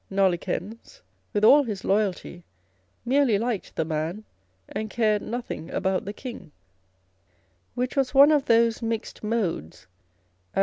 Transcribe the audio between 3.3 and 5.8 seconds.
liked the man, and cared nothing